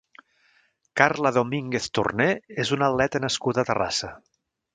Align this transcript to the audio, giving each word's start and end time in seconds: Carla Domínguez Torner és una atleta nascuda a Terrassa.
Carla 1.01 1.31
Domínguez 1.35 1.89
Torner 1.99 2.27
és 2.65 2.73
una 2.79 2.89
atleta 2.95 3.23
nascuda 3.27 3.63
a 3.63 3.69
Terrassa. 3.71 4.13